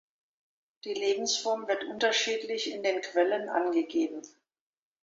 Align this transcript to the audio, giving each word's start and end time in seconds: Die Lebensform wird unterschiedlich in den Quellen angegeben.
Die 0.83 0.95
Lebensform 0.95 1.67
wird 1.67 1.83
unterschiedlich 1.83 2.71
in 2.71 2.81
den 2.81 3.01
Quellen 3.01 3.49
angegeben. 3.49 4.23